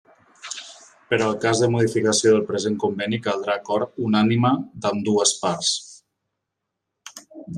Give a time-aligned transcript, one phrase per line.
[1.09, 4.53] Per al cas de modificació del present conveni, caldrà acord unànime
[4.87, 5.77] d'ambdues parts.